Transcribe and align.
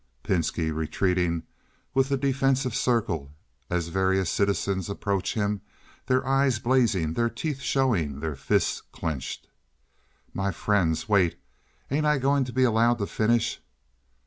Pinski 0.23 0.71
(retreating 0.71 1.43
within 1.93 2.17
a 2.17 2.21
defensive 2.21 2.73
circle 2.73 3.29
as 3.69 3.89
various 3.89 4.31
citizens 4.31 4.89
approach 4.89 5.35
him, 5.35 5.61
their 6.07 6.25
eyes 6.27 6.57
blazing, 6.57 7.13
their 7.13 7.29
teeth 7.29 7.59
showing, 7.61 8.19
their 8.19 8.35
fists 8.35 8.81
clenched). 8.91 9.47
"My 10.33 10.49
friends, 10.51 11.07
wait! 11.07 11.39
Ain't 11.91 12.07
I 12.07 12.17
goin' 12.17 12.43
to 12.45 12.51
be 12.51 12.63
allowed 12.63 12.97
to 12.97 13.05
finish?" 13.05 13.61